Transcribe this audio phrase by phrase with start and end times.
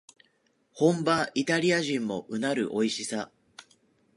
[0.73, 3.29] 本場イタリア人もうなるおいしさ